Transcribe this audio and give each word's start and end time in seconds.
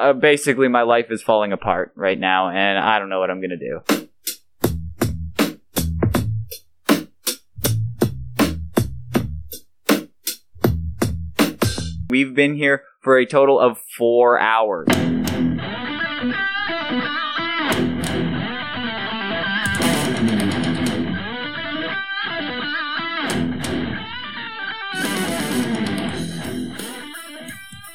uh, 0.00 0.12
basically 0.14 0.68
my 0.68 0.82
life 0.82 1.10
is 1.10 1.22
falling 1.22 1.52
apart 1.52 1.92
right 1.94 2.18
now, 2.18 2.48
and 2.48 2.78
I 2.78 2.98
don't 2.98 3.10
know 3.10 3.20
what 3.20 3.30
I'm 3.30 3.40
gonna 3.40 3.56
do. 3.56 3.80
We've 12.08 12.34
been 12.34 12.56
here 12.56 12.82
for 13.02 13.18
a 13.18 13.26
total 13.26 13.60
of 13.60 13.78
four 13.96 14.40
hours. 14.40 14.88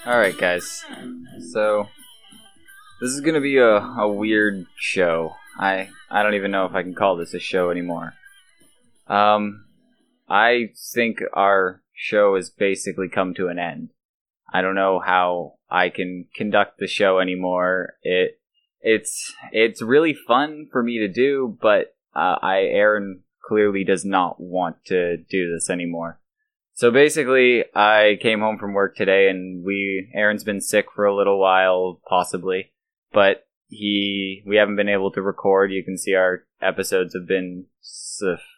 Alright, 0.08 0.38
guys. 0.38 0.86
So, 1.52 1.90
this 3.02 3.12
is 3.12 3.21
gonna 3.21 3.41
be 3.41 3.57
a, 3.57 3.77
a 3.77 4.12
weird 4.12 4.66
show. 4.77 5.36
I, 5.58 5.90
I 6.09 6.23
don't 6.23 6.36
even 6.36 6.52
know 6.52 6.66
if 6.66 6.73
I 6.73 6.84
can 6.84 6.95
call 6.95 7.16
this 7.16 7.34
a 7.34 7.40
show 7.40 7.70
anymore. 7.70 8.13
Um, 9.08 9.66
I 10.27 10.70
think 10.94 11.20
our 11.34 11.81
show 11.94 12.36
has 12.36 12.50
basically 12.50 13.09
come 13.09 13.34
to 13.36 13.48
an 13.48 13.59
end. 13.59 13.89
I 14.52 14.62
don't 14.62 14.76
know 14.76 15.00
how 15.00 15.53
I 15.70 15.89
can 15.89 16.27
conduct 16.36 16.77
the 16.77 16.88
show 16.88 17.20
anymore. 17.20 17.94
It, 18.02 18.39
it's, 18.81 19.34
it's 19.52 19.81
really 19.81 20.14
fun 20.14 20.67
for 20.72 20.84
me 20.84 21.00
to 21.00 21.08
do, 21.08 21.58
but 21.62 21.95
uh, 22.16 22.38
I, 22.41 22.62
Aaron 22.62 23.23
clearly 23.44 23.84
does 23.84 24.05
not 24.05 24.39
want 24.39 24.84
to 24.86 25.17
do 25.17 25.52
this 25.53 25.70
anymore. 25.70 26.20
So 26.73 26.91
basically, 26.91 27.64
I 27.73 28.17
came 28.22 28.41
home 28.41 28.58
from 28.58 28.73
work 28.73 28.98
today, 28.98 29.30
and 29.30 29.64
we 29.66 30.12
Aaron's 30.14 30.44
been 30.44 30.59
sick 30.59 30.88
for 30.94 31.05
a 31.05 31.16
little 31.16 31.39
while, 31.39 32.02
possibly, 32.08 32.73
but 33.16 33.48
he 33.68 34.44
we 34.46 34.58
haven't 34.58 34.76
been 34.76 34.90
able 34.90 35.10
to 35.12 35.22
record. 35.22 35.72
You 35.72 35.84
can 35.84 35.98
see 35.98 36.14
our 36.14 36.44
episodes 36.62 37.16
have 37.16 37.28
been 37.28 37.66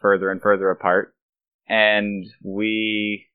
further 0.01 0.29
and 0.29 0.41
further 0.41 0.69
apart, 0.69 1.15
and 1.69 2.25
we 2.43 3.27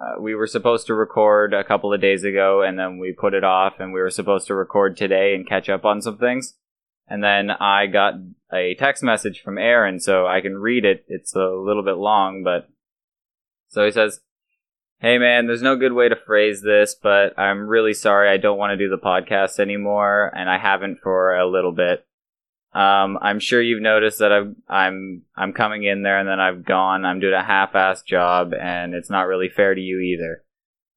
uh, 0.00 0.20
we 0.20 0.34
were 0.34 0.46
supposed 0.46 0.86
to 0.86 0.94
record 0.94 1.52
a 1.52 1.64
couple 1.64 1.92
of 1.92 2.00
days 2.00 2.24
ago, 2.24 2.62
and 2.62 2.78
then 2.78 2.98
we 2.98 3.12
put 3.12 3.34
it 3.34 3.44
off, 3.44 3.74
and 3.80 3.92
we 3.92 4.00
were 4.00 4.10
supposed 4.10 4.46
to 4.46 4.54
record 4.54 4.96
today 4.96 5.34
and 5.34 5.48
catch 5.48 5.68
up 5.68 5.84
on 5.84 6.00
some 6.00 6.16
things. 6.16 6.54
And 7.08 7.24
then 7.24 7.50
I 7.50 7.86
got 7.86 8.14
a 8.52 8.74
text 8.74 9.02
message 9.02 9.42
from 9.42 9.58
Aaron, 9.58 9.98
so 9.98 10.26
I 10.26 10.40
can 10.40 10.58
read 10.58 10.84
it. 10.84 11.04
It's 11.08 11.34
a 11.34 11.48
little 11.48 11.82
bit 11.82 11.96
long, 11.96 12.44
but 12.44 12.68
so 13.68 13.84
he 13.84 13.90
says, 13.90 14.20
Hey 15.00 15.18
man, 15.18 15.46
there's 15.46 15.62
no 15.62 15.76
good 15.76 15.92
way 15.92 16.08
to 16.08 16.16
phrase 16.16 16.60
this, 16.60 16.96
but 17.00 17.38
I'm 17.38 17.68
really 17.68 17.94
sorry 17.94 18.28
I 18.28 18.36
don't 18.36 18.58
want 18.58 18.72
to 18.72 18.76
do 18.76 18.88
the 18.88 18.98
podcast 18.98 19.60
anymore, 19.60 20.32
and 20.34 20.50
I 20.50 20.58
haven't 20.58 20.98
for 21.00 21.36
a 21.36 21.48
little 21.48 21.70
bit. 21.70 22.04
Um, 22.72 23.16
I'm 23.22 23.38
sure 23.38 23.62
you've 23.62 23.80
noticed 23.80 24.18
that 24.18 24.32
I'm 24.32 24.56
I'm 24.68 25.22
I'm 25.36 25.52
coming 25.52 25.84
in 25.84 26.02
there 26.02 26.18
and 26.18 26.28
then 26.28 26.40
I've 26.40 26.64
gone. 26.64 27.04
I'm 27.04 27.20
doing 27.20 27.34
a 27.34 27.44
half-assed 27.44 28.06
job, 28.06 28.52
and 28.52 28.92
it's 28.92 29.08
not 29.08 29.28
really 29.28 29.48
fair 29.48 29.72
to 29.72 29.80
you 29.80 30.00
either. 30.00 30.42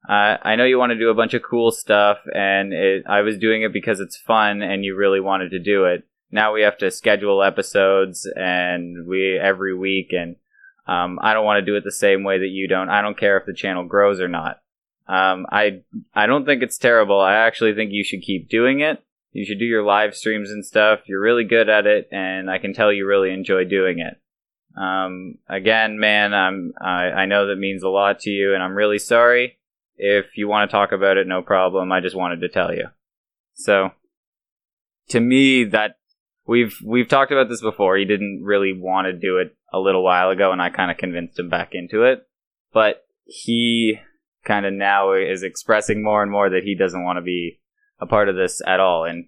Uh, 0.10 0.38
I 0.42 0.56
know 0.56 0.66
you 0.66 0.80
want 0.80 0.94
to 0.94 1.00
do 1.00 1.12
a 1.12 1.16
bunch 1.16 1.36
of 1.36 1.44
cool 1.48 1.70
stuff, 1.70 2.18
and 2.34 2.74
it, 2.74 3.04
I 3.08 3.22
was 3.22 3.38
doing 3.38 3.62
it 3.62 3.72
because 3.72 4.00
it's 4.00 4.18
fun, 4.18 4.64
and 4.64 4.84
you 4.84 4.96
really 4.96 5.20
wanted 5.20 5.52
to 5.52 5.60
do 5.60 5.86
it. 5.86 6.08
Now 6.32 6.54
we 6.54 6.64
have 6.64 6.80
to 6.80 6.90
schedule 6.90 7.44
episodes, 7.44 8.28
and 8.36 9.06
we 9.06 9.38
every 9.38 9.78
week, 9.78 10.08
and 10.10 10.38
um, 10.88 11.20
I 11.22 11.34
don't 11.34 11.46
want 11.46 11.60
to 11.60 11.66
do 11.66 11.76
it 11.76 11.84
the 11.84 11.92
same 11.92 12.24
way 12.24 12.40
that 12.40 12.48
you 12.48 12.68
don't. 12.68 12.90
I 12.90 13.02
don't 13.02 13.18
care 13.18 13.38
if 13.38 13.46
the 13.46 13.54
channel 13.54 13.86
grows 13.86 14.20
or 14.20 14.28
not. 14.28 14.62
Um, 15.08 15.46
I 15.52 15.82
I 16.14 16.26
don't 16.26 16.46
think 16.46 16.64
it's 16.64 16.78
terrible. 16.78 17.20
I 17.20 17.36
actually 17.36 17.74
think 17.74 17.92
you 17.92 18.04
should 18.04 18.22
keep 18.22 18.50
doing 18.50 18.80
it. 18.80 19.04
You 19.32 19.46
should 19.46 19.60
do 19.60 19.66
your 19.66 19.84
live 19.84 20.16
streams 20.16 20.52
and 20.52 20.66
stuff. 20.66 21.02
You're 21.06 21.22
really 21.22 21.44
good 21.44 21.70
at 21.70 21.86
it, 21.86 22.10
and 22.12 22.50
I 22.50 22.58
can 22.58 22.74
tell 22.74 22.92
you 22.92 23.06
really 23.08 23.32
enjoy 23.32 23.66
doing 23.66 24.00
it. 24.00 24.20
Um, 24.80 25.36
again, 25.48 26.00
man, 26.00 26.34
I'm 26.34 26.74
I, 26.82 27.12
I 27.12 27.26
know 27.26 27.48
that 27.48 27.58
means 27.58 27.84
a 27.84 27.90
lot 27.90 28.20
to 28.22 28.30
you, 28.30 28.54
and 28.54 28.64
I'm 28.64 28.76
really 28.76 29.00
sorry. 29.00 29.60
If 29.98 30.38
you 30.38 30.48
want 30.48 30.70
to 30.70 30.76
talk 30.76 30.92
about 30.92 31.18
it, 31.18 31.28
no 31.28 31.42
problem. 31.42 31.92
I 31.92 32.00
just 32.00 32.16
wanted 32.16 32.42
to 32.42 32.50
tell 32.50 32.74
you. 32.74 32.88
So, 33.54 33.92
to 35.10 35.20
me, 35.20 35.66
that 35.66 35.98
we've 36.46 36.78
we've 36.84 37.08
talked 37.08 37.32
about 37.32 37.50
this 37.50 37.62
before. 37.62 37.98
He 37.98 38.06
didn't 38.06 38.42
really 38.44 38.74
want 38.74 39.06
to 39.06 39.14
do 39.14 39.38
it 39.38 39.56
a 39.72 39.80
little 39.80 40.04
while 40.04 40.30
ago, 40.30 40.52
and 40.52 40.62
I 40.62 40.70
kind 40.70 40.92
of 40.92 40.98
convinced 40.98 41.40
him 41.40 41.50
back 41.50 41.70
into 41.74 42.04
it. 42.04 42.28
But 42.74 43.06
he 43.26 44.00
kind 44.44 44.66
of 44.66 44.74
now 44.74 45.14
is 45.14 45.44
expressing 45.44 46.04
more 46.04 46.24
and 46.24 46.32
more 46.32 46.50
that 46.50 46.64
he 46.64 46.76
doesn't 46.76 47.04
want 47.04 47.18
to 47.18 47.22
be 47.22 47.60
a 48.00 48.06
part 48.06 48.30
of 48.30 48.36
this 48.36 48.62
at 48.66 48.80
all. 48.80 49.06
And 49.06 49.28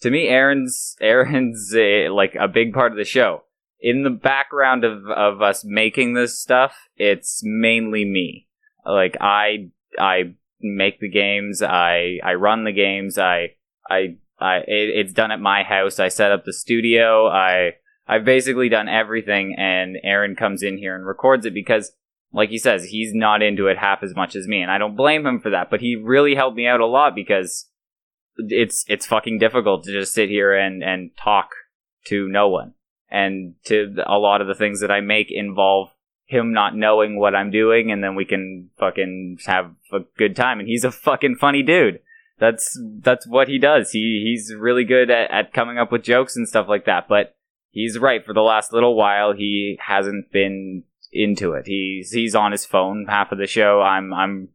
to 0.00 0.10
me, 0.10 0.28
Aaron's 0.28 0.96
Aaron's 1.00 1.74
a, 1.74 2.08
like 2.08 2.34
a 2.38 2.48
big 2.48 2.72
part 2.72 2.92
of 2.92 2.98
the 2.98 3.04
show. 3.04 3.42
In 3.78 4.02
the 4.02 4.10
background 4.10 4.84
of 4.84 5.06
of 5.06 5.42
us 5.42 5.62
making 5.64 6.14
this 6.14 6.40
stuff, 6.40 6.74
it's 6.96 7.42
mainly 7.44 8.04
me. 8.04 8.48
Like 8.84 9.16
I 9.20 9.70
I 9.98 10.34
make 10.60 10.98
the 10.98 11.10
games, 11.10 11.62
I 11.62 12.18
I 12.24 12.34
run 12.34 12.64
the 12.64 12.72
games, 12.72 13.18
I 13.18 13.56
I 13.88 14.16
I 14.38 14.58
it, 14.66 14.90
it's 14.96 15.12
done 15.12 15.30
at 15.30 15.40
my 15.40 15.62
house. 15.62 16.00
I 16.00 16.08
set 16.08 16.32
up 16.32 16.44
the 16.44 16.54
studio. 16.54 17.28
I 17.28 17.72
I've 18.08 18.24
basically 18.24 18.68
done 18.68 18.88
everything, 18.88 19.54
and 19.58 19.96
Aaron 20.02 20.36
comes 20.36 20.62
in 20.62 20.78
here 20.78 20.94
and 20.94 21.06
records 21.06 21.44
it 21.44 21.54
because, 21.54 21.92
like 22.32 22.50
he 22.50 22.58
says, 22.58 22.84
he's 22.84 23.12
not 23.12 23.42
into 23.42 23.66
it 23.66 23.78
half 23.78 24.02
as 24.02 24.14
much 24.14 24.36
as 24.36 24.46
me, 24.46 24.62
and 24.62 24.70
I 24.70 24.78
don't 24.78 24.96
blame 24.96 25.26
him 25.26 25.40
for 25.40 25.50
that. 25.50 25.70
But 25.70 25.80
he 25.80 25.96
really 25.96 26.34
helped 26.34 26.56
me 26.56 26.66
out 26.66 26.80
a 26.80 26.86
lot 26.86 27.14
because 27.14 27.68
it's 28.38 28.84
it's 28.88 29.06
fucking 29.06 29.38
difficult 29.38 29.84
to 29.84 29.92
just 29.92 30.12
sit 30.12 30.28
here 30.28 30.54
and 30.54 30.82
and 30.82 31.10
talk 31.16 31.50
to 32.06 32.28
no 32.28 32.48
one, 32.48 32.74
and 33.10 33.54
to 33.64 33.96
a 34.06 34.18
lot 34.18 34.40
of 34.40 34.46
the 34.46 34.54
things 34.54 34.80
that 34.80 34.90
I 34.90 35.00
make 35.00 35.28
involve 35.30 35.90
him 36.26 36.52
not 36.52 36.76
knowing 36.76 37.18
what 37.18 37.34
I'm 37.34 37.50
doing, 37.50 37.90
and 37.90 38.02
then 38.02 38.14
we 38.14 38.24
can 38.24 38.70
fucking 38.78 39.38
have 39.46 39.72
a 39.92 40.00
good 40.18 40.34
time. 40.36 40.58
And 40.58 40.68
he's 40.68 40.84
a 40.84 40.90
fucking 40.90 41.36
funny 41.36 41.62
dude. 41.62 42.00
That's 42.38 42.78
that's 43.00 43.26
what 43.26 43.48
he 43.48 43.58
does. 43.58 43.92
He 43.92 44.22
he's 44.24 44.54
really 44.54 44.84
good 44.84 45.10
at, 45.10 45.30
at 45.30 45.52
coming 45.52 45.78
up 45.78 45.90
with 45.90 46.02
jokes 46.02 46.36
and 46.36 46.46
stuff 46.46 46.66
like 46.68 46.84
that. 46.84 47.08
But 47.08 47.35
he's 47.70 47.98
right. 47.98 48.24
For 48.24 48.32
the 48.32 48.40
last 48.40 48.72
little 48.72 48.96
while, 48.96 49.32
he 49.32 49.78
hasn't 49.80 50.32
been 50.32 50.84
into 51.12 51.52
it. 51.52 51.66
He's 51.66 52.10
he's 52.10 52.34
on 52.34 52.52
his 52.52 52.66
phone 52.66 53.06
half 53.08 53.32
of 53.32 53.38
the 53.38 53.46
show. 53.46 53.80
I'm 53.80 54.12
I'm 54.12 54.48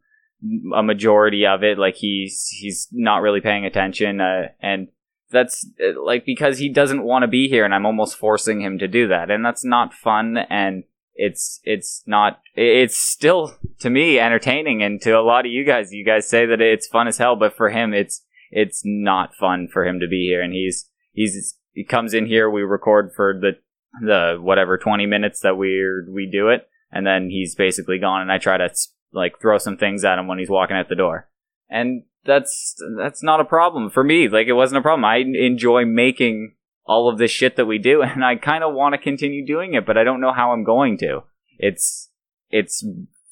a 0.75 0.83
majority 0.83 1.45
of 1.45 1.63
it. 1.63 1.77
Like 1.77 1.95
he's 1.95 2.47
he's 2.47 2.87
not 2.91 3.21
really 3.21 3.41
paying 3.41 3.65
attention, 3.65 4.21
uh, 4.21 4.49
and 4.61 4.87
that's 5.31 5.67
uh, 5.83 6.01
like 6.03 6.25
because 6.25 6.57
he 6.57 6.69
doesn't 6.69 7.03
want 7.03 7.23
to 7.23 7.27
be 7.27 7.47
here, 7.47 7.65
and 7.65 7.73
I'm 7.73 7.85
almost 7.85 8.17
forcing 8.17 8.61
him 8.61 8.79
to 8.79 8.87
do 8.87 9.07
that, 9.07 9.29
and 9.29 9.45
that's 9.45 9.65
not 9.65 9.93
fun. 9.93 10.37
And 10.37 10.83
it's 11.15 11.59
it's 11.63 12.03
not 12.05 12.41
it's 12.55 12.97
still 12.97 13.55
to 13.79 13.89
me 13.89 14.19
entertaining, 14.19 14.83
and 14.83 15.01
to 15.01 15.11
a 15.11 15.21
lot 15.21 15.45
of 15.45 15.51
you 15.51 15.65
guys, 15.65 15.93
you 15.93 16.05
guys 16.05 16.27
say 16.27 16.45
that 16.45 16.61
it's 16.61 16.87
fun 16.87 17.07
as 17.07 17.17
hell, 17.17 17.35
but 17.35 17.55
for 17.55 17.69
him, 17.69 17.93
it's 17.93 18.25
it's 18.51 18.81
not 18.83 19.35
fun 19.35 19.67
for 19.71 19.85
him 19.85 19.99
to 19.99 20.07
be 20.07 20.27
here, 20.27 20.41
and 20.41 20.53
he's 20.53 20.89
he's 21.13 21.55
he 21.73 21.83
comes 21.83 22.13
in 22.13 22.25
here, 22.25 22.49
we 22.49 22.61
record 22.61 23.11
for 23.15 23.33
the 23.39 23.53
the 24.01 24.37
whatever 24.39 24.77
20 24.77 25.05
minutes 25.05 25.41
that 25.41 25.57
we 25.57 25.83
we 26.09 26.29
do 26.29 26.49
it, 26.49 26.67
and 26.91 27.05
then 27.05 27.29
he's 27.29 27.55
basically 27.55 27.99
gone. 27.99 28.21
And 28.21 28.31
I 28.31 28.37
try 28.37 28.57
to 28.57 28.69
like 29.11 29.39
throw 29.41 29.57
some 29.57 29.77
things 29.77 30.05
at 30.05 30.19
him 30.19 30.27
when 30.27 30.39
he's 30.39 30.49
walking 30.49 30.77
out 30.77 30.89
the 30.89 30.95
door, 30.95 31.29
and 31.69 32.03
that's 32.25 32.75
that's 32.97 33.23
not 33.23 33.39
a 33.39 33.45
problem 33.45 33.89
for 33.89 34.03
me. 34.03 34.27
Like 34.27 34.47
it 34.47 34.53
wasn't 34.53 34.79
a 34.79 34.81
problem. 34.81 35.05
I 35.05 35.17
enjoy 35.17 35.85
making 35.85 36.55
all 36.85 37.09
of 37.09 37.17
this 37.17 37.31
shit 37.31 37.55
that 37.55 37.65
we 37.65 37.77
do, 37.77 38.01
and 38.01 38.23
I 38.23 38.35
kind 38.35 38.63
of 38.63 38.73
want 38.73 38.93
to 38.93 38.97
continue 38.97 39.45
doing 39.45 39.73
it, 39.73 39.85
but 39.85 39.97
I 39.97 40.03
don't 40.03 40.21
know 40.21 40.33
how 40.33 40.51
I'm 40.51 40.63
going 40.63 40.97
to. 40.99 41.23
It's 41.57 42.09
it's 42.49 42.85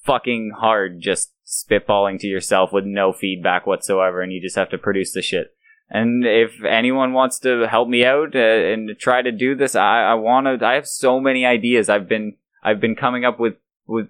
fucking 0.03 0.53
hard 0.57 0.99
just 0.99 1.33
spitballing 1.45 2.19
to 2.19 2.27
yourself 2.27 2.71
with 2.71 2.85
no 2.85 3.11
feedback 3.11 3.65
whatsoever, 3.65 4.21
and 4.21 4.31
you 4.31 4.41
just 4.41 4.55
have 4.55 4.69
to 4.69 4.77
produce 4.77 5.13
the 5.13 5.21
shit. 5.21 5.53
And 5.89 6.23
if 6.25 6.63
anyone 6.63 7.13
wants 7.13 7.39
to 7.39 7.67
help 7.67 7.89
me 7.89 8.05
out 8.05 8.35
uh, 8.35 8.39
and 8.39 8.97
try 8.99 9.21
to 9.21 9.31
do 9.31 9.55
this, 9.55 9.75
I, 9.75 10.03
I 10.03 10.13
want 10.13 10.45
to. 10.45 10.65
I 10.65 10.75
have 10.75 10.87
so 10.87 11.19
many 11.19 11.45
ideas. 11.45 11.89
I've 11.89 12.07
been 12.07 12.35
I've 12.63 12.79
been 12.79 12.95
coming 12.95 13.25
up 13.25 13.39
with 13.39 13.55
with 13.87 14.09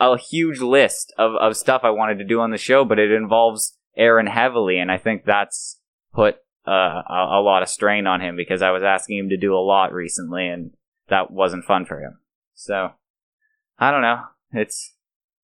a, 0.00 0.18
huge 0.18 0.60
list 0.60 1.12
of, 1.18 1.34
of 1.36 1.56
stuff 1.56 1.82
I 1.84 1.90
wanted 1.90 2.18
to 2.18 2.24
do 2.24 2.40
on 2.40 2.50
the 2.50 2.58
show, 2.58 2.84
but 2.84 2.98
it 2.98 3.12
involves 3.12 3.76
Aaron 3.96 4.26
heavily, 4.26 4.78
and 4.78 4.90
I 4.90 4.98
think 4.98 5.24
that's 5.24 5.80
put 6.12 6.38
uh, 6.66 7.02
a, 7.08 7.26
a 7.38 7.42
lot 7.42 7.62
of 7.62 7.68
strain 7.68 8.06
on 8.06 8.20
him 8.20 8.36
because 8.36 8.62
I 8.62 8.70
was 8.70 8.82
asking 8.82 9.18
him 9.18 9.28
to 9.28 9.36
do 9.36 9.54
a 9.54 9.58
lot 9.58 9.92
recently, 9.92 10.48
and 10.48 10.72
that 11.08 11.30
wasn't 11.30 11.64
fun 11.64 11.84
for 11.84 12.00
him. 12.00 12.18
So 12.54 12.90
I 13.78 13.90
don't 13.90 14.02
know. 14.02 14.22
It's 14.52 14.94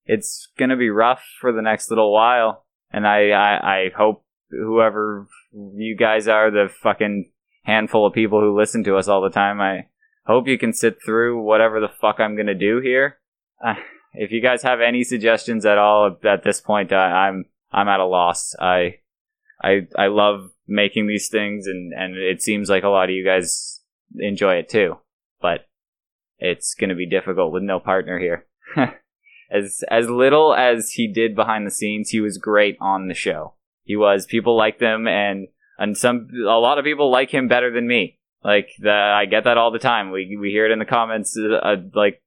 it's 0.05 0.49
gonna 0.59 0.77
be 0.77 0.91
rough 0.91 1.23
for 1.41 1.53
the 1.53 1.63
next 1.63 1.91
little 1.91 2.13
while, 2.13 2.65
and 2.91 3.07
I 3.07 3.31
I, 3.31 3.77
I 3.77 3.91
hope 3.97 4.25
whoever 4.51 5.29
you 5.53 5.97
guys 5.97 6.29
are, 6.29 6.51
the 6.51 6.69
fucking 6.83 7.31
handful 7.63 8.07
of 8.07 8.15
people 8.15 8.41
who 8.41 8.59
listen 8.59 8.85
to 8.85 8.97
us 8.97 9.09
all 9.09 9.21
the 9.21 9.31
time. 9.31 9.61
I 9.61 9.87
hope 10.27 10.49
you 10.49 10.59
can 10.59 10.73
sit 10.73 10.99
through 11.05 11.43
whatever 11.43 11.81
the 11.81 11.89
fuck 11.89 12.17
I'm 12.19 12.37
gonna 12.37 12.55
do 12.55 12.81
here. 12.81 13.19
Uh, 13.65 13.75
if 14.15 14.31
you 14.33 14.41
guys 14.41 14.63
have 14.63 14.81
any 14.81 15.05
suggestions 15.05 15.65
at 15.65 15.79
all 15.79 16.17
at 16.25 16.43
this 16.43 16.61
point, 16.61 16.93
uh, 16.93 16.97
I'm 16.97 17.47
I'm 17.73 17.89
at 17.89 18.01
a 18.01 18.07
loss. 18.07 18.55
I 18.59 18.97
I 19.63 19.87
I 19.97 20.07
love 20.07 20.51
making 20.67 21.07
these 21.07 21.29
things, 21.29 21.67
and 21.67 21.93
and 21.93 22.17
it 22.17 22.43
seems 22.43 22.69
like 22.69 22.85
a 22.85 22.89
lot 22.89 23.09
of 23.09 23.15
you 23.15 23.25
guys 23.25 23.81
enjoy 24.19 24.55
it 24.55 24.69
too. 24.69 24.99
But 25.41 25.67
it's 26.39 26.75
to 26.91 26.95
be 26.95 27.09
difficult 27.09 27.53
with 27.53 27.63
no 27.63 27.79
partner 27.79 28.19
here. 28.19 28.47
as 29.51 29.85
as 29.89 30.09
little 30.09 30.55
as 30.55 30.93
he 30.93 31.07
did 31.13 31.37
behind 31.37 31.67
the 31.67 31.71
scenes, 31.71 32.11
he 32.11 32.21
was 32.21 32.39
great 32.39 32.77
on 32.81 33.09
the 33.09 33.15
show. 33.15 33.55
He 33.91 33.97
was. 33.97 34.25
People 34.25 34.57
liked 34.57 34.81
him, 34.81 35.09
and 35.09 35.49
and 35.77 35.99
some 35.99 36.29
a 36.47 36.61
lot 36.61 36.79
of 36.79 36.85
people 36.85 37.11
like 37.11 37.31
him 37.31 37.49
better 37.49 37.73
than 37.73 37.89
me. 37.89 38.21
Like 38.45 38.69
the, 38.79 38.93
I 38.93 39.25
get 39.25 39.43
that 39.45 39.59
all 39.59 39.73
the 39.73 39.81
time. 39.81 40.13
We 40.13 40.37
we 40.41 40.51
hear 40.51 40.65
it 40.65 40.71
in 40.71 40.79
the 40.79 40.85
comments. 40.85 41.37
Uh, 41.37 41.75
like 41.93 42.23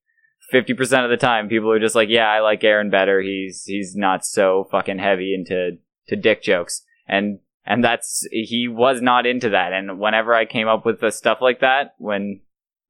fifty 0.52 0.74
percent 0.74 1.06
of 1.06 1.10
the 1.10 1.16
time, 1.16 1.48
people 1.48 1.72
are 1.72 1.80
just 1.80 1.96
like, 1.96 2.10
"Yeah, 2.10 2.30
I 2.30 2.42
like 2.42 2.66
Aaron 2.66 2.90
better. 2.90 3.22
He's 3.22 3.64
he's 3.64 3.96
not 3.96 4.26
so 4.26 4.68
fucking 4.72 5.00
heavy 5.00 5.34
into 5.34 5.78
to 6.10 6.16
dick 6.18 6.44
jokes." 6.44 6.84
And 7.08 7.40
and 7.66 7.82
that's 7.82 8.28
he 8.30 8.68
was 8.68 9.02
not 9.02 9.26
into 9.26 9.52
that. 9.52 9.72
And 9.72 10.00
whenever 10.00 10.36
I 10.36 10.44
came 10.44 10.68
up 10.68 10.86
with 10.86 11.00
the 11.00 11.12
stuff 11.12 11.38
like 11.40 11.62
that, 11.62 11.96
when 11.98 12.42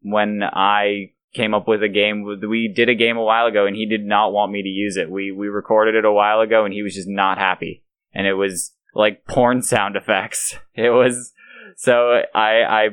when 0.02 0.42
I 0.42 1.12
came 1.36 1.54
up 1.54 1.68
with 1.68 1.84
a 1.84 1.90
game, 1.90 2.24
we 2.24 2.68
did 2.68 2.90
a 2.90 2.96
game 2.96 3.18
a 3.18 3.24
while 3.24 3.46
ago, 3.46 3.68
and 3.68 3.76
he 3.76 3.86
did 3.86 4.04
not 4.04 4.34
want 4.34 4.52
me 4.52 4.64
to 4.64 4.70
use 4.70 4.98
it. 4.98 5.12
We 5.12 5.32
we 5.32 5.50
recorded 5.50 5.94
it 5.94 6.06
a 6.06 6.12
while 6.12 6.42
ago, 6.42 6.66
and 6.66 6.74
he 6.74 6.82
was 6.82 6.96
just 6.96 7.08
not 7.08 7.38
happy. 7.38 7.83
And 8.14 8.28
it 8.28 8.34
was 8.34 8.72
like 8.94 9.26
porn 9.26 9.62
sound 9.62 9.96
effects. 9.96 10.56
It 10.76 10.90
was 10.90 11.32
so 11.78 12.22
I 12.34 12.64
I 12.64 12.90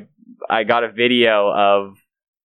I 0.49 0.63
got 0.63 0.83
a 0.83 0.91
video 0.91 1.51
of 1.51 1.97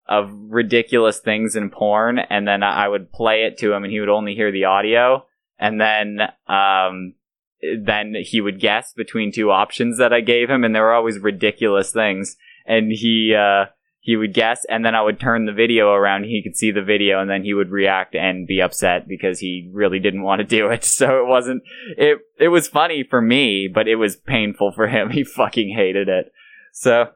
of 0.08 0.30
ridiculous 0.48 1.18
things 1.18 1.56
in 1.56 1.70
porn, 1.70 2.18
and 2.18 2.46
then 2.46 2.62
I 2.62 2.88
would 2.88 3.12
play 3.12 3.42
it 3.42 3.58
to 3.58 3.72
him, 3.72 3.84
and 3.84 3.92
he 3.92 4.00
would 4.00 4.08
only 4.08 4.34
hear 4.34 4.52
the 4.52 4.64
audio, 4.64 5.26
and 5.58 5.80
then 5.80 6.20
um, 6.48 7.14
then 7.60 8.14
he 8.18 8.40
would 8.40 8.60
guess 8.60 8.92
between 8.94 9.32
two 9.32 9.50
options 9.50 9.98
that 9.98 10.12
I 10.12 10.20
gave 10.20 10.48
him, 10.48 10.64
and 10.64 10.74
they 10.74 10.80
were 10.80 10.94
always 10.94 11.18
ridiculous 11.18 11.92
things, 11.92 12.36
and 12.66 12.92
he 12.92 13.34
uh, 13.34 13.66
he 14.06 14.14
would 14.14 14.32
guess, 14.32 14.64
and 14.68 14.84
then 14.84 14.94
I 14.94 15.02
would 15.02 15.18
turn 15.18 15.46
the 15.46 15.52
video 15.52 15.90
around, 15.90 16.26
he 16.26 16.40
could 16.40 16.56
see 16.56 16.70
the 16.70 16.80
video, 16.80 17.20
and 17.20 17.28
then 17.28 17.42
he 17.42 17.54
would 17.54 17.72
react 17.72 18.14
and 18.14 18.46
be 18.46 18.62
upset 18.62 19.08
because 19.08 19.40
he 19.40 19.68
really 19.72 19.98
didn't 19.98 20.22
want 20.22 20.38
to 20.38 20.46
do 20.46 20.70
it. 20.70 20.84
So 20.96 21.24
it 21.24 21.26
wasn't 21.26 21.64
it 21.98 22.18
it 22.38 22.48
was 22.48 22.68
funny 22.68 23.02
for 23.02 23.20
me, 23.20 23.66
but 23.66 23.88
it 23.88 23.96
was 23.96 24.14
painful 24.14 24.70
for 24.70 24.86
him. 24.86 25.10
He 25.16 25.24
fucking 25.24 25.74
hated 25.76 26.08
it. 26.08 26.32
So 26.72 27.08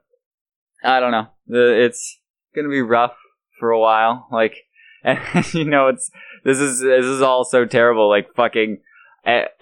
I 0.83 0.99
don't 0.99 1.13
know. 1.13 1.29
It's 1.47 2.19
gonna 2.57 2.69
be 2.69 2.83
rough 2.83 3.15
for 3.61 3.71
a 3.71 3.79
while. 3.79 4.27
Like, 4.33 4.57
and 5.05 5.21
you 5.55 5.67
know, 5.67 5.87
it's 5.87 6.11
this 6.45 6.59
is 6.59 6.81
this 6.81 7.05
is 7.05 7.23
all 7.23 7.45
so 7.45 7.67
terrible. 7.67 8.09
Like, 8.09 8.35
fucking 8.35 8.79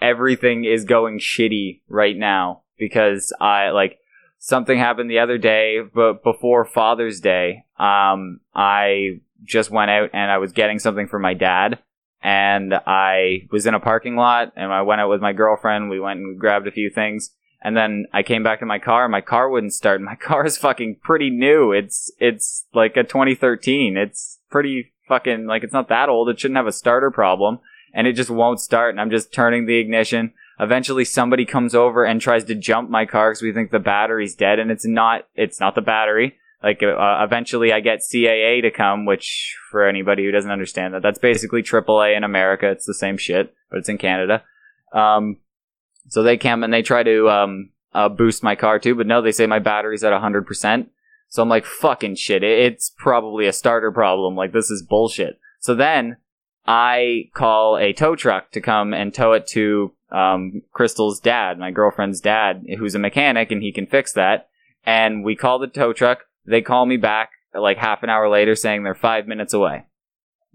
everything 0.01 0.65
is 0.65 0.83
going 0.83 1.19
shitty 1.19 1.81
right 1.87 2.17
now 2.17 2.63
because 2.79 3.31
I 3.39 3.69
like 3.69 3.99
something 4.39 4.77
happened 4.77 5.09
the 5.09 5.19
other 5.19 5.37
day, 5.37 5.79
but 5.81 6.23
before 6.23 6.65
Father's 6.65 7.19
Day, 7.19 7.65
um, 7.77 8.39
I 8.55 9.19
just 9.45 9.69
went 9.69 9.91
out 9.91 10.09
and 10.13 10.31
I 10.31 10.39
was 10.39 10.51
getting 10.51 10.79
something 10.79 11.07
for 11.07 11.19
my 11.19 11.33
dad. 11.33 11.79
And 12.21 12.73
I 12.73 13.47
was 13.49 13.65
in 13.65 13.73
a 13.73 13.79
parking 13.79 14.17
lot 14.17 14.51
and 14.57 14.73
I 14.73 14.81
went 14.81 14.99
out 14.99 15.09
with 15.09 15.21
my 15.21 15.31
girlfriend. 15.31 15.89
We 15.89 16.01
went 16.01 16.19
and 16.19 16.37
grabbed 16.37 16.67
a 16.67 16.71
few 16.71 16.89
things 16.89 17.31
and 17.61 17.75
then 17.75 18.05
I 18.13 18.23
came 18.23 18.43
back 18.43 18.59
to 18.59 18.65
my 18.65 18.79
car. 18.79 19.07
My 19.09 19.21
car 19.21 19.49
wouldn't 19.49 19.73
start. 19.73 20.01
My 20.09 20.15
car 20.15 20.45
is 20.45 20.57
fucking 20.57 20.97
pretty 21.03 21.29
new. 21.29 21.71
It's 21.71 22.11
it's 22.19 22.65
like 22.73 22.95
a 22.97 23.03
2013. 23.03 23.97
It's 23.97 24.39
pretty 24.49 24.93
fucking 25.07 25.45
like 25.45 25.63
it's 25.63 25.73
not 25.73 25.89
that 25.89 26.09
old. 26.09 26.29
It 26.29 26.39
shouldn't 26.39 26.57
have 26.57 26.67
a 26.67 26.71
starter 26.71 27.11
problem, 27.11 27.59
and 27.93 28.07
it 28.07 28.13
just 28.13 28.29
won't 28.29 28.61
start. 28.61 28.91
And 28.91 29.01
I'm 29.01 29.11
just 29.11 29.33
turning 29.33 29.65
the 29.65 29.77
ignition. 29.77 30.33
Eventually, 30.59 31.05
somebody 31.05 31.45
comes 31.45 31.73
over 31.73 32.03
and 32.03 32.19
tries 32.19 32.43
to 32.45 32.55
jump 32.55 32.89
my 32.89 33.05
car 33.05 33.31
because 33.31 33.41
we 33.41 33.53
think 33.53 33.71
the 33.71 33.79
battery's 33.79 34.35
dead, 34.35 34.59
and 34.59 34.71
it's 34.71 34.85
not. 34.85 35.27
It's 35.35 35.59
not 35.59 35.75
the 35.75 35.81
battery. 35.81 36.35
Like 36.61 36.83
uh, 36.83 37.23
eventually, 37.23 37.71
I 37.71 37.79
get 37.79 37.99
CAA 37.99 38.61
to 38.63 38.71
come, 38.71 39.05
which 39.05 39.57
for 39.71 39.87
anybody 39.87 40.25
who 40.25 40.31
doesn't 40.31 40.51
understand 40.51 40.93
that, 40.93 41.01
that's 41.01 41.19
basically 41.19 41.63
AAA 41.63 42.17
in 42.17 42.23
America. 42.23 42.69
It's 42.69 42.85
the 42.85 42.93
same 42.93 43.17
shit, 43.17 43.53
but 43.69 43.79
it's 43.79 43.89
in 43.89 43.97
Canada. 43.97 44.43
Um, 44.91 45.37
so 46.09 46.23
they 46.23 46.37
come 46.37 46.63
and 46.63 46.73
they 46.73 46.81
try 46.81 47.03
to 47.03 47.29
um, 47.29 47.69
uh, 47.93 48.09
boost 48.09 48.43
my 48.43 48.55
car 48.55 48.79
too, 48.79 48.95
but 48.95 49.07
no, 49.07 49.21
they 49.21 49.31
say 49.31 49.45
my 49.45 49.59
battery's 49.59 50.03
at 50.03 50.13
100%. 50.13 50.87
So 51.29 51.43
I'm 51.43 51.49
like, 51.49 51.65
fucking 51.65 52.15
shit, 52.15 52.43
it's 52.43 52.91
probably 52.97 53.45
a 53.45 53.53
starter 53.53 53.91
problem. 53.91 54.35
Like, 54.35 54.51
this 54.51 54.71
is 54.71 54.81
bullshit. 54.81 55.39
So 55.59 55.75
then 55.75 56.17
I 56.65 57.29
call 57.33 57.77
a 57.77 57.93
tow 57.93 58.15
truck 58.15 58.51
to 58.51 58.61
come 58.61 58.93
and 58.93 59.13
tow 59.13 59.33
it 59.33 59.47
to 59.47 59.93
um, 60.11 60.61
Crystal's 60.71 61.19
dad, 61.19 61.57
my 61.57 61.71
girlfriend's 61.71 62.21
dad, 62.21 62.65
who's 62.77 62.95
a 62.95 62.99
mechanic 62.99 63.51
and 63.51 63.61
he 63.61 63.71
can 63.71 63.87
fix 63.87 64.13
that. 64.13 64.49
And 64.85 65.23
we 65.23 65.35
call 65.35 65.59
the 65.59 65.67
tow 65.67 65.93
truck. 65.93 66.25
They 66.45 66.61
call 66.61 66.85
me 66.85 66.97
back 66.97 67.31
like 67.53 67.77
half 67.77 68.03
an 68.03 68.09
hour 68.09 68.29
later 68.29 68.55
saying 68.55 68.83
they're 68.83 68.95
five 68.95 69.27
minutes 69.27 69.53
away. 69.53 69.85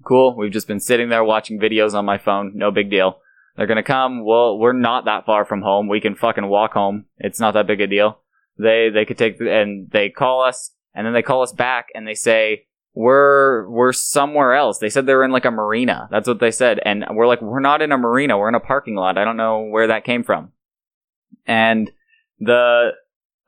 Cool. 0.05 0.37
We've 0.37 0.53
just 0.53 0.69
been 0.69 0.81
sitting 0.81 1.09
there 1.09 1.25
watching 1.25 1.59
videos 1.59 1.95
on 1.95 2.05
my 2.05 2.19
phone. 2.19 2.53
No 2.55 2.71
big 2.71 2.91
deal. 2.91 3.19
They're 3.57 3.67
gonna 3.67 3.85
come. 3.85 4.25
Well, 4.25 4.59
we're 4.59 4.73
not 4.73 5.05
that 5.05 5.25
far 5.25 5.45
from 5.45 5.63
home. 5.63 5.89
We 5.89 6.01
can 6.01 6.17
fucking 6.17 6.49
walk 6.49 6.73
home. 6.73 7.07
It's 7.19 7.39
not 7.39 7.55
that 7.55 7.67
big 7.67 7.81
a 7.81 7.87
deal. 7.87 8.19
They 8.59 8.91
they 8.93 9.05
could 9.05 9.19
take 9.19 9.39
the, 9.39 9.51
and 9.51 9.91
they 9.91 10.11
call 10.11 10.43
us 10.43 10.73
and 10.95 11.07
then 11.07 11.13
they 11.13 11.23
call 11.23 11.43
us 11.43 11.53
back 11.53 11.87
and 11.95 12.07
they 12.07 12.15
say 12.15 12.67
we're 12.95 13.69
we're 13.69 13.93
somewhere 13.93 14.55
else. 14.55 14.79
They 14.79 14.89
said 14.89 15.07
they 15.07 15.15
were 15.15 15.25
in 15.25 15.33
like 15.33 15.45
a 15.45 15.51
marina. 15.51 16.09
That's 16.11 16.29
what 16.29 16.41
they 16.41 16.51
said. 16.51 16.81
And 16.85 17.05
we're 17.11 17.27
like 17.27 17.43
we're 17.43 17.61
not 17.61 17.83
in 17.83 17.93
a 17.93 17.99
marina. 17.99 18.39
We're 18.39 18.49
in 18.49 18.55
a 18.55 18.61
parking 18.61 18.95
lot. 18.95 19.19
I 19.19 19.25
don't 19.25 19.37
know 19.37 19.63
where 19.65 19.89
that 19.89 20.05
came 20.05 20.23
from. 20.23 20.53
And 21.47 21.91
the 22.39 22.93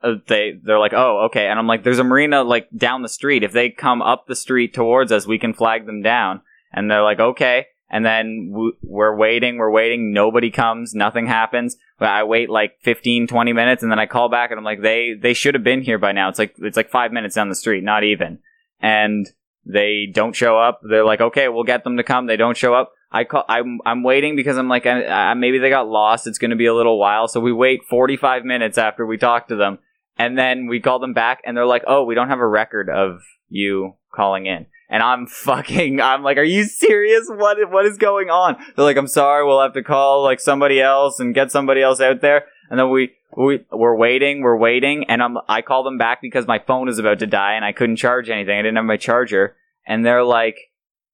uh, 0.03 0.13
they 0.27 0.53
they're 0.61 0.79
like, 0.79 0.93
"Oh, 0.93 1.25
okay." 1.27 1.47
And 1.47 1.57
I'm 1.57 1.67
like, 1.67 1.83
"There's 1.83 1.99
a 1.99 2.03
marina 2.03 2.43
like 2.43 2.69
down 2.75 3.01
the 3.01 3.09
street. 3.09 3.43
If 3.43 3.53
they 3.53 3.69
come 3.69 4.01
up 4.01 4.27
the 4.27 4.35
street 4.35 4.73
towards 4.73 5.11
us, 5.11 5.25
we 5.25 5.39
can 5.39 5.53
flag 5.53 5.85
them 5.85 6.01
down." 6.01 6.41
And 6.71 6.91
they're 6.91 7.03
like, 7.03 7.19
"Okay." 7.19 7.67
and 7.89 8.05
then 8.05 8.53
we're 8.83 9.15
waiting, 9.15 9.57
we're 9.57 9.71
waiting, 9.71 10.11
nobody 10.11 10.51
comes, 10.51 10.93
nothing 10.93 11.25
happens. 11.25 11.77
But 11.97 12.09
I 12.09 12.23
wait 12.23 12.49
like 12.49 12.73
15, 12.81 13.27
20 13.27 13.53
minutes 13.53 13.81
and 13.81 13.91
then 13.91 13.99
I 13.99 14.05
call 14.05 14.29
back 14.29 14.51
and 14.51 14.57
I'm 14.57 14.65
like, 14.65 14.81
they, 14.81 15.13
they 15.19 15.33
should 15.33 15.55
have 15.55 15.63
been 15.63 15.81
here 15.81 15.97
by 15.97 16.11
now. 16.11 16.27
It's 16.29 16.37
like, 16.37 16.55
it's 16.57 16.77
like 16.77 16.89
five 16.89 17.11
minutes 17.13 17.35
down 17.35 17.49
the 17.49 17.55
street, 17.55 17.83
not 17.83 18.03
even. 18.03 18.39
And 18.81 19.27
they 19.65 20.07
don't 20.11 20.35
show 20.35 20.57
up. 20.57 20.81
They're 20.87 21.05
like, 21.05 21.21
okay, 21.21 21.47
we'll 21.47 21.63
get 21.63 21.83
them 21.83 21.97
to 21.97 22.03
come. 22.03 22.27
They 22.27 22.37
don't 22.37 22.57
show 22.57 22.73
up. 22.73 22.91
I 23.11 23.23
call, 23.23 23.45
I'm, 23.47 23.79
I'm 23.85 24.03
waiting 24.03 24.35
because 24.35 24.57
I'm 24.57 24.67
like, 24.67 24.85
I, 24.85 25.05
I, 25.05 25.33
maybe 25.33 25.59
they 25.59 25.69
got 25.69 25.87
lost. 25.87 26.27
It's 26.27 26.37
going 26.37 26.51
to 26.51 26.57
be 26.57 26.65
a 26.65 26.73
little 26.73 26.99
while. 26.99 27.27
So 27.27 27.39
we 27.39 27.53
wait 27.53 27.85
45 27.89 28.43
minutes 28.43 28.77
after 28.77 29.05
we 29.05 29.17
talk 29.17 29.47
to 29.47 29.55
them. 29.55 29.79
And 30.17 30.37
then 30.37 30.67
we 30.67 30.79
call 30.79 30.99
them 30.99 31.13
back 31.13 31.41
and 31.45 31.55
they're 31.55 31.65
like, 31.65 31.83
oh, 31.87 32.03
we 32.03 32.15
don't 32.15 32.29
have 32.29 32.39
a 32.39 32.47
record 32.47 32.89
of 32.89 33.21
you 33.49 33.93
calling 34.13 34.45
in 34.45 34.65
and 34.89 35.03
I'm 35.03 35.27
fucking, 35.27 36.01
I'm 36.01 36.23
like, 36.23 36.37
are 36.37 36.43
you 36.43 36.63
serious? 36.63 37.27
What, 37.27 37.57
what 37.71 37.85
is 37.85 37.97
going 37.97 38.29
on? 38.29 38.57
They're 38.75 38.85
like, 38.85 38.97
I'm 38.97 39.07
sorry, 39.07 39.45
we'll 39.45 39.61
have 39.61 39.73
to 39.73 39.83
call 39.83 40.23
like 40.23 40.39
somebody 40.39 40.81
else 40.81 41.19
and 41.19 41.35
get 41.35 41.51
somebody 41.51 41.81
else 41.81 42.01
out 42.01 42.21
there. 42.21 42.45
And 42.69 42.79
then 42.79 42.89
we, 42.89 43.11
we, 43.37 43.63
we're 43.71 43.95
waiting, 43.95 44.41
we're 44.41 44.57
waiting, 44.57 45.05
and 45.07 45.21
I'm, 45.21 45.37
I 45.47 45.61
call 45.61 45.83
them 45.83 45.99
back 45.99 46.21
because 46.21 46.47
my 46.47 46.57
phone 46.57 46.89
is 46.89 46.97
about 46.97 47.19
to 47.19 47.27
die 47.27 47.53
and 47.53 47.63
I 47.63 47.71
couldn't 47.71 47.97
charge 47.97 48.29
anything. 48.31 48.57
I 48.57 48.63
didn't 48.63 48.77
have 48.77 48.85
my 48.85 48.97
charger. 48.97 49.55
And 49.85 50.03
they're 50.03 50.23
like, 50.23 50.57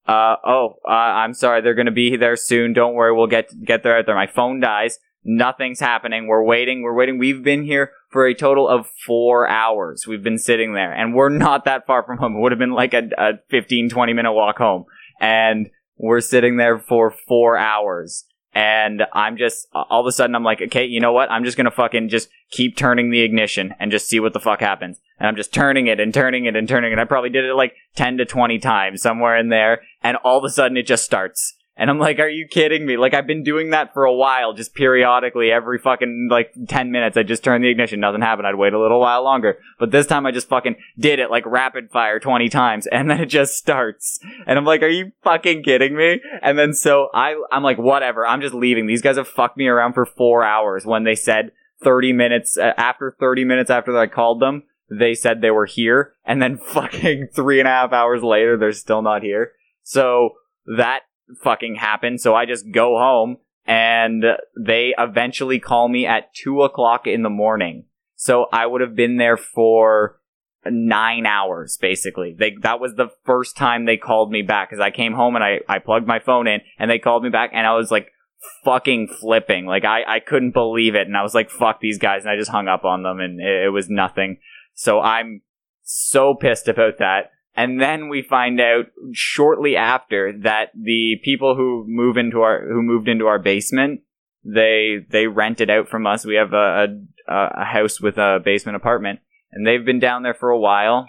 uh, 0.07 0.37
oh, 0.45 0.75
uh, 0.87 0.91
I'm 0.91 1.33
sorry, 1.33 1.61
they're 1.61 1.73
gonna 1.73 1.91
be 1.91 2.15
there 2.15 2.37
soon. 2.37 2.71
Don't 2.71 2.93
worry, 2.93 3.13
we'll 3.13 3.27
get, 3.27 3.51
get 3.65 3.83
there 3.83 3.97
out 3.97 4.05
there. 4.05 4.15
My 4.15 4.27
phone 4.27 4.61
dies. 4.61 4.99
Nothing's 5.25 5.81
happening. 5.81 6.27
We're 6.27 6.43
waiting. 6.43 6.81
We're 6.81 6.95
waiting. 6.95 7.17
We've 7.17 7.43
been 7.43 7.63
here 7.63 7.91
for 8.09 8.25
a 8.25 8.33
total 8.33 8.69
of 8.69 8.89
four 9.05 9.47
hours. 9.47 10.05
We've 10.07 10.23
been 10.23 10.37
sitting 10.37 10.73
there 10.73 10.93
and 10.93 11.13
we're 11.13 11.29
not 11.29 11.65
that 11.65 11.85
far 11.85 12.03
from 12.03 12.17
home. 12.19 12.35
It 12.35 12.39
would 12.39 12.51
have 12.51 12.59
been 12.59 12.73
like 12.73 12.93
a, 12.93 13.09
a 13.17 13.31
15, 13.49 13.89
20 13.89 14.13
minute 14.13 14.33
walk 14.33 14.57
home. 14.57 14.85
And 15.19 15.69
we're 15.97 16.21
sitting 16.21 16.57
there 16.57 16.79
for 16.79 17.11
four 17.11 17.57
hours. 17.57 18.25
And 18.55 19.03
I'm 19.13 19.37
just, 19.37 19.67
all 19.73 20.01
of 20.01 20.05
a 20.05 20.11
sudden 20.11 20.35
I'm 20.35 20.43
like, 20.43 20.61
okay, 20.61 20.85
you 20.85 20.99
know 20.99 21.11
what? 21.11 21.31
I'm 21.31 21.43
just 21.43 21.57
gonna 21.57 21.71
fucking 21.71 22.09
just 22.09 22.29
keep 22.51 22.77
turning 22.77 23.09
the 23.09 23.21
ignition 23.21 23.73
and 23.79 23.91
just 23.91 24.07
see 24.07 24.19
what 24.19 24.33
the 24.33 24.39
fuck 24.39 24.59
happens. 24.59 24.99
And 25.19 25.27
I'm 25.27 25.35
just 25.35 25.53
turning 25.53 25.87
it 25.87 25.99
and 25.99 26.13
turning 26.13 26.45
it 26.45 26.55
and 26.55 26.67
turning 26.67 26.91
it. 26.91 26.99
I 26.99 27.05
probably 27.05 27.29
did 27.29 27.45
it 27.45 27.55
like 27.55 27.75
10 27.95 28.17
to 28.17 28.25
20 28.25 28.59
times 28.59 29.01
somewhere 29.01 29.37
in 29.37 29.49
there. 29.49 29.81
And 30.03 30.17
all 30.17 30.37
of 30.37 30.43
a 30.43 30.49
sudden 30.49 30.77
it 30.77 30.85
just 30.85 31.03
starts 31.03 31.55
and 31.75 31.89
I'm 31.89 31.97
like, 31.97 32.19
are 32.19 32.29
you 32.29 32.47
kidding 32.47 32.85
me? 32.85 32.97
Like, 32.97 33.15
I've 33.15 33.25
been 33.25 33.43
doing 33.43 33.71
that 33.71 33.93
for 33.93 34.05
a 34.05 34.13
while, 34.13 34.53
just 34.53 34.75
periodically, 34.75 35.51
every 35.51 35.79
fucking, 35.79 36.27
like, 36.29 36.53
10 36.67 36.91
minutes, 36.91 37.17
I 37.17 37.23
just 37.23 37.43
turn 37.43 37.63
the 37.63 37.69
ignition, 37.69 37.99
nothing 37.99 38.21
happened, 38.21 38.45
I'd 38.45 38.55
wait 38.55 38.73
a 38.73 38.79
little 38.79 38.99
while 38.99 39.23
longer. 39.23 39.57
But 39.79 39.89
this 39.89 40.05
time 40.05 40.27
I 40.27 40.31
just 40.31 40.47
fucking 40.47 40.75
did 40.99 41.17
it, 41.17 41.31
like, 41.31 41.45
rapid 41.47 41.89
fire 41.89 42.19
20 42.19 42.47
times, 42.49 42.85
and 42.91 43.09
then 43.09 43.19
it 43.21 43.25
just 43.25 43.57
starts. 43.57 44.19
And 44.45 44.59
I'm 44.59 44.65
like, 44.65 44.83
are 44.83 44.87
you 44.87 45.13
fucking 45.23 45.63
kidding 45.63 45.95
me? 45.95 46.21
And 46.43 46.59
then 46.59 46.73
so 46.73 47.09
I, 47.11 47.41
I'm 47.51 47.63
like, 47.63 47.79
whatever, 47.79 48.25
I'm 48.25 48.41
just 48.41 48.53
leaving. 48.53 48.85
These 48.85 49.01
guys 49.01 49.17
have 49.17 49.27
fucked 49.27 49.57
me 49.57 49.67
around 49.67 49.93
for 49.93 50.05
four 50.05 50.43
hours 50.43 50.85
when 50.85 51.05
they 51.05 51.15
said 51.15 51.51
30 51.83 52.13
minutes, 52.13 52.55
uh, 52.55 52.73
after 52.77 53.15
30 53.19 53.45
minutes 53.45 53.71
after 53.71 53.97
I 53.97 54.05
called 54.05 54.39
them, 54.39 54.63
they 54.91 55.15
said 55.15 55.41
they 55.41 55.49
were 55.49 55.65
here, 55.65 56.13
and 56.23 56.39
then 56.39 56.57
fucking 56.67 57.29
three 57.33 57.57
and 57.57 57.67
a 57.67 57.71
half 57.71 57.93
hours 57.93 58.21
later, 58.21 58.57
they're 58.57 58.73
still 58.73 59.01
not 59.01 59.23
here. 59.23 59.53
So, 59.81 60.35
that 60.77 61.01
fucking 61.43 61.75
happen. 61.75 62.17
So 62.17 62.35
I 62.35 62.45
just 62.45 62.71
go 62.71 62.97
home 62.97 63.37
and 63.65 64.23
they 64.59 64.93
eventually 64.97 65.59
call 65.59 65.87
me 65.87 66.05
at 66.05 66.33
two 66.33 66.63
o'clock 66.63 67.07
in 67.07 67.23
the 67.23 67.29
morning. 67.29 67.85
So 68.15 68.47
I 68.51 68.65
would 68.65 68.81
have 68.81 68.95
been 68.95 69.17
there 69.17 69.37
for 69.37 70.19
nine 70.65 71.25
hours 71.25 71.77
basically. 71.77 72.35
They 72.37 72.55
that 72.61 72.79
was 72.79 72.95
the 72.95 73.09
first 73.25 73.57
time 73.57 73.85
they 73.85 73.97
called 73.97 74.31
me 74.31 74.41
back 74.41 74.69
because 74.69 74.81
I 74.81 74.91
came 74.91 75.13
home 75.13 75.35
and 75.35 75.43
I 75.43 75.59
I 75.67 75.79
plugged 75.79 76.07
my 76.07 76.19
phone 76.19 76.47
in 76.47 76.61
and 76.79 76.89
they 76.89 76.99
called 76.99 77.23
me 77.23 77.29
back 77.29 77.51
and 77.53 77.67
I 77.67 77.73
was 77.75 77.91
like 77.91 78.09
fucking 78.63 79.09
flipping. 79.19 79.65
Like 79.65 79.85
I 79.85 80.03
I 80.07 80.19
couldn't 80.19 80.51
believe 80.51 80.95
it 80.95 81.07
and 81.07 81.17
I 81.17 81.23
was 81.23 81.35
like 81.35 81.49
fuck 81.49 81.79
these 81.81 81.97
guys 81.97 82.23
and 82.23 82.31
I 82.31 82.37
just 82.37 82.51
hung 82.51 82.67
up 82.67 82.85
on 82.85 83.03
them 83.03 83.19
and 83.19 83.41
it, 83.41 83.65
it 83.65 83.69
was 83.69 83.89
nothing. 83.89 84.37
So 84.73 85.01
I'm 85.01 85.41
so 85.83 86.33
pissed 86.33 86.67
about 86.67 86.97
that. 86.99 87.31
And 87.55 87.79
then 87.79 88.09
we 88.09 88.23
find 88.23 88.59
out 88.59 88.87
shortly 89.11 89.75
after 89.75 90.33
that 90.39 90.71
the 90.73 91.17
people 91.23 91.55
who 91.55 91.85
move 91.87 92.17
into 92.17 92.41
our 92.41 92.67
who 92.67 92.81
moved 92.81 93.07
into 93.07 93.27
our 93.27 93.37
basement 93.37 94.01
they 94.43 95.05
they 95.09 95.27
rented 95.27 95.69
out 95.69 95.87
from 95.87 96.05
us. 96.05 96.25
We 96.25 96.35
have 96.35 96.53
a, 96.53 96.97
a, 97.27 97.33
a 97.33 97.65
house 97.65 98.01
with 98.01 98.17
a 98.17 98.39
basement 98.43 98.75
apartment, 98.75 99.19
and 99.51 99.65
they've 99.65 99.85
been 99.85 99.99
down 99.99 100.23
there 100.23 100.33
for 100.33 100.49
a 100.49 100.59
while. 100.59 101.07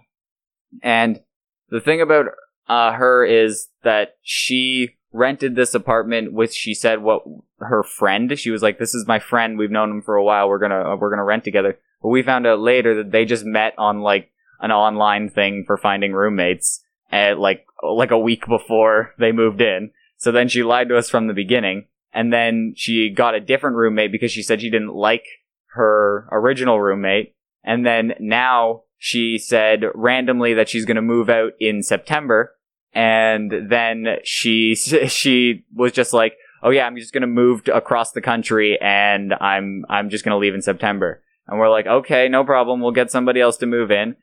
And 0.83 1.21
the 1.69 1.81
thing 1.81 2.01
about 2.01 2.27
uh, 2.69 2.93
her 2.93 3.25
is 3.25 3.69
that 3.83 4.17
she 4.23 4.97
rented 5.13 5.55
this 5.55 5.75
apartment 5.75 6.33
with 6.33 6.53
she 6.53 6.75
said 6.75 7.03
what 7.03 7.23
her 7.59 7.83
friend. 7.83 8.39
She 8.39 8.51
was 8.51 8.63
like, 8.63 8.79
"This 8.79 8.95
is 8.95 9.07
my 9.07 9.19
friend. 9.19 9.59
We've 9.59 9.71
known 9.71 9.91
him 9.91 10.03
for 10.03 10.15
a 10.15 10.25
while. 10.25 10.49
We're 10.49 10.59
gonna 10.59 10.97
we're 10.97 11.11
gonna 11.11 11.25
rent 11.25 11.45
together." 11.45 11.79
But 12.03 12.11
we 12.11 12.23
found 12.23 12.47
out 12.47 12.61
later 12.61 12.97
that 12.97 13.11
they 13.11 13.25
just 13.25 13.45
met 13.45 13.75
on 13.79 14.01
like 14.01 14.31
an 14.65 14.73
online 14.73 15.29
thing 15.29 15.63
for 15.67 15.77
finding 15.77 16.15
roommates 16.15 16.83
at 17.13 17.39
like 17.39 17.67
like 17.83 18.11
a 18.11 18.19
week 18.19 18.47
before 18.49 19.13
they 19.19 19.31
moved 19.31 19.61
in. 19.61 19.91
So 20.17 20.33
then 20.33 20.49
she 20.49 20.63
lied 20.63 20.89
to 20.89 20.97
us 20.97 21.11
from 21.11 21.27
the 21.27 21.35
beginning, 21.35 21.87
and 22.15 22.33
then 22.33 22.73
she 22.75 23.11
got 23.11 23.35
a 23.35 23.41
different 23.41 23.77
roommate 23.77 24.11
because 24.11 24.33
she 24.33 24.43
said 24.43 24.63
she 24.63 24.71
didn't 24.71 24.95
like 24.95 25.27
her 25.75 26.27
original 26.33 26.81
roommate, 26.81 27.35
and 27.63 27.85
then 27.85 28.15
now 28.19 28.85
she 28.97 29.37
said 29.37 29.85
randomly 29.95 30.55
that 30.55 30.71
she's 30.71 30.87
going 30.87 30.97
to 30.97 31.03
move 31.03 31.29
out 31.29 31.53
in 31.61 31.83
September, 31.83 32.55
and 32.95 33.53
then 33.69 34.17
she 34.25 34.75
she 34.77 35.67
was 35.75 35.93
just 35.93 36.15
like, 36.15 36.39
"Oh 36.63 36.71
yeah, 36.71 36.87
I'm 36.87 36.97
just 36.97 37.13
going 37.13 37.21
to 37.21 37.27
move 37.27 37.69
across 37.69 38.13
the 38.13 38.23
country, 38.23 38.79
and 38.81 39.35
I'm 39.35 39.85
I'm 39.91 40.09
just 40.09 40.25
going 40.25 40.35
to 40.35 40.39
leave 40.39 40.55
in 40.55 40.63
September." 40.63 41.23
And 41.47 41.59
we're 41.59 41.69
like, 41.69 41.87
"Okay, 41.87 42.29
no 42.31 42.45
problem. 42.45 42.81
We'll 42.81 42.93
get 42.93 43.11
somebody 43.11 43.43
else 43.43 43.59
to 43.59 43.67
move 43.67 43.91
in." 43.91 44.17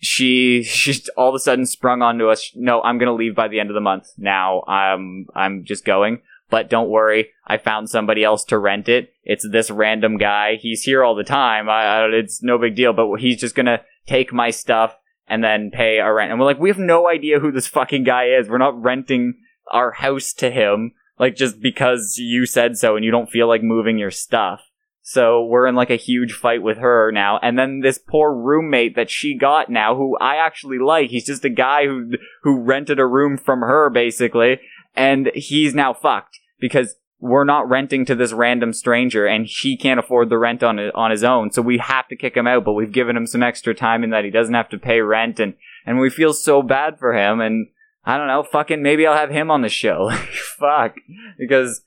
She 0.00 0.62
she's 0.62 1.08
all 1.16 1.28
of 1.28 1.34
a 1.34 1.38
sudden 1.38 1.66
sprung 1.66 2.02
onto 2.02 2.28
us. 2.28 2.50
No, 2.54 2.82
I'm 2.82 2.98
gonna 2.98 3.14
leave 3.14 3.34
by 3.34 3.48
the 3.48 3.60
end 3.60 3.70
of 3.70 3.74
the 3.74 3.80
month. 3.80 4.08
Now 4.16 4.62
I'm 4.66 5.26
I'm 5.34 5.64
just 5.64 5.84
going. 5.84 6.20
But 6.48 6.70
don't 6.70 6.90
worry, 6.90 7.30
I 7.44 7.58
found 7.58 7.90
somebody 7.90 8.22
else 8.22 8.44
to 8.44 8.58
rent 8.58 8.88
it. 8.88 9.12
It's 9.24 9.48
this 9.48 9.68
random 9.68 10.16
guy. 10.16 10.54
He's 10.60 10.82
here 10.82 11.02
all 11.02 11.16
the 11.16 11.24
time. 11.24 11.68
I, 11.68 11.84
I, 11.84 12.06
it's 12.12 12.40
no 12.40 12.56
big 12.56 12.76
deal. 12.76 12.92
But 12.92 13.16
he's 13.16 13.40
just 13.40 13.56
gonna 13.56 13.82
take 14.06 14.32
my 14.32 14.50
stuff 14.50 14.96
and 15.26 15.42
then 15.42 15.70
pay 15.72 15.98
a 15.98 16.12
rent. 16.12 16.30
And 16.30 16.38
we're 16.38 16.46
like, 16.46 16.60
we 16.60 16.68
have 16.68 16.78
no 16.78 17.08
idea 17.08 17.40
who 17.40 17.50
this 17.50 17.66
fucking 17.66 18.04
guy 18.04 18.26
is. 18.26 18.48
We're 18.48 18.58
not 18.58 18.80
renting 18.80 19.34
our 19.72 19.92
house 19.92 20.32
to 20.34 20.50
him, 20.50 20.92
like 21.18 21.34
just 21.34 21.60
because 21.60 22.16
you 22.16 22.46
said 22.46 22.76
so 22.78 22.94
and 22.94 23.04
you 23.04 23.10
don't 23.10 23.30
feel 23.30 23.48
like 23.48 23.62
moving 23.62 23.98
your 23.98 24.12
stuff. 24.12 24.60
So 25.08 25.44
we're 25.44 25.68
in 25.68 25.76
like 25.76 25.90
a 25.90 25.94
huge 25.94 26.32
fight 26.32 26.64
with 26.64 26.78
her 26.78 27.12
now. 27.12 27.38
And 27.40 27.56
then 27.56 27.78
this 27.78 27.96
poor 27.96 28.34
roommate 28.34 28.96
that 28.96 29.08
she 29.08 29.38
got 29.38 29.70
now, 29.70 29.94
who 29.94 30.18
I 30.20 30.34
actually 30.34 30.80
like, 30.80 31.10
he's 31.10 31.26
just 31.26 31.44
a 31.44 31.48
guy 31.48 31.86
who, 31.86 32.14
who 32.42 32.60
rented 32.60 32.98
a 32.98 33.06
room 33.06 33.36
from 33.36 33.60
her 33.60 33.88
basically. 33.88 34.58
And 34.96 35.30
he's 35.32 35.76
now 35.76 35.94
fucked 35.94 36.40
because 36.58 36.96
we're 37.20 37.44
not 37.44 37.68
renting 37.68 38.04
to 38.06 38.16
this 38.16 38.32
random 38.32 38.72
stranger 38.72 39.26
and 39.26 39.46
he 39.46 39.76
can't 39.76 40.00
afford 40.00 40.28
the 40.28 40.38
rent 40.38 40.64
on 40.64 40.80
on 40.80 41.12
his 41.12 41.22
own. 41.22 41.52
So 41.52 41.62
we 41.62 41.78
have 41.78 42.08
to 42.08 42.16
kick 42.16 42.36
him 42.36 42.48
out, 42.48 42.64
but 42.64 42.72
we've 42.72 42.90
given 42.90 43.16
him 43.16 43.28
some 43.28 43.44
extra 43.44 43.76
time 43.76 44.02
in 44.02 44.10
that 44.10 44.24
he 44.24 44.30
doesn't 44.32 44.54
have 44.54 44.70
to 44.70 44.76
pay 44.78 45.02
rent 45.02 45.38
and, 45.38 45.54
and 45.86 46.00
we 46.00 46.10
feel 46.10 46.32
so 46.32 46.62
bad 46.62 46.98
for 46.98 47.14
him. 47.14 47.40
And 47.40 47.68
I 48.04 48.18
don't 48.18 48.26
know, 48.26 48.42
fucking 48.42 48.82
maybe 48.82 49.06
I'll 49.06 49.16
have 49.16 49.30
him 49.30 49.52
on 49.52 49.62
the 49.62 49.68
show. 49.68 50.10
Fuck. 50.58 50.96
Because 51.38 51.82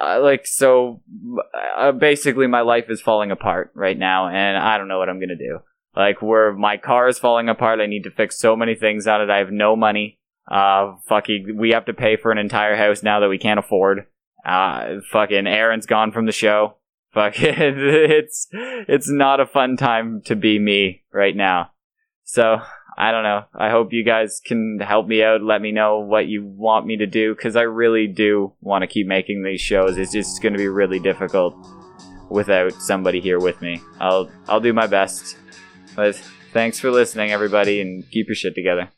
like 0.00 0.46
so 0.46 1.00
uh, 1.76 1.92
basically 1.92 2.46
my 2.46 2.60
life 2.60 2.86
is 2.88 3.00
falling 3.00 3.30
apart 3.30 3.70
right 3.74 3.98
now 3.98 4.28
and 4.28 4.56
i 4.56 4.78
don't 4.78 4.88
know 4.88 4.98
what 4.98 5.08
i'm 5.08 5.20
gonna 5.20 5.36
do. 5.36 5.58
Like 5.94 6.20
where 6.20 6.52
my 6.52 6.76
car 6.76 7.08
is 7.08 7.18
falling 7.18 7.48
apart 7.48 7.80
i 7.80 7.86
need 7.86 8.04
to 8.04 8.10
fix 8.10 8.38
so 8.38 8.54
many 8.54 8.74
things 8.74 9.06
on 9.06 9.22
it. 9.22 9.30
I 9.30 9.38
have 9.38 9.50
no 9.50 9.76
money. 9.76 10.18
Uh 10.48 10.94
fucking 11.08 11.56
we 11.56 11.70
have 11.70 11.86
to 11.86 11.94
pay 11.94 12.16
for 12.16 12.30
an 12.30 12.38
entire 12.38 12.76
house 12.76 13.02
now 13.02 13.20
that 13.20 13.28
we 13.28 13.38
can't 13.38 13.58
afford. 13.58 14.06
Uh 14.44 15.00
fucking 15.10 15.46
aaron's 15.46 15.86
gone 15.86 16.12
from 16.12 16.26
the 16.26 16.32
show. 16.32 16.76
Fucking 17.12 17.54
it's 17.56 18.46
it's 18.52 19.08
not 19.10 19.40
a 19.40 19.46
fun 19.46 19.76
time 19.76 20.22
to 20.26 20.36
be 20.36 20.58
me 20.58 21.02
right 21.12 21.34
now. 21.34 21.70
So 22.24 22.60
I 22.96 23.10
don't 23.10 23.24
know. 23.24 23.44
I 23.54 23.70
hope 23.70 23.92
you 23.92 24.04
guys 24.04 24.40
can 24.44 24.78
help 24.80 25.06
me 25.06 25.22
out. 25.22 25.42
Let 25.42 25.60
me 25.60 25.70
know 25.70 25.98
what 25.98 26.28
you 26.28 26.44
want 26.44 26.86
me 26.86 26.96
to 26.96 27.06
do 27.06 27.34
because 27.34 27.54
I 27.54 27.62
really 27.62 28.06
do 28.06 28.54
want 28.62 28.82
to 28.82 28.86
keep 28.86 29.06
making 29.06 29.42
these 29.42 29.60
shows. 29.60 29.98
It's 29.98 30.12
just 30.12 30.40
going 30.40 30.54
to 30.54 30.58
be 30.58 30.68
really 30.68 30.98
difficult 30.98 31.54
without 32.30 32.72
somebody 32.72 33.20
here 33.20 33.38
with 33.38 33.60
me. 33.60 33.82
I'll 34.00 34.30
I'll 34.48 34.60
do 34.60 34.72
my 34.72 34.86
best. 34.86 35.36
But 35.94 36.16
thanks 36.52 36.78
for 36.78 36.90
listening, 36.90 37.32
everybody, 37.32 37.80
and 37.80 38.10
keep 38.10 38.28
your 38.28 38.34
shit 38.34 38.54
together. 38.54 38.90